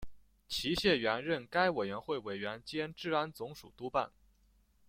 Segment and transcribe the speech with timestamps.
[0.47, 4.11] 齐燮元任该委员会委员兼治安总署督办。